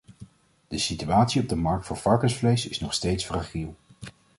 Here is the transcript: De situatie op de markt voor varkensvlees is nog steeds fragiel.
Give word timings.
De 0.67 0.77
situatie 0.77 1.41
op 1.41 1.49
de 1.49 1.55
markt 1.55 1.85
voor 1.85 1.97
varkensvlees 1.97 2.67
is 2.67 2.79
nog 2.79 2.93
steeds 2.93 3.25
fragiel. 3.25 3.75